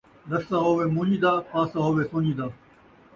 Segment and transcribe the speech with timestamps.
[0.31, 2.47] رسہ ہووے مُن٘ڄ دا، پاسا ہووے سُن٘ڄ دا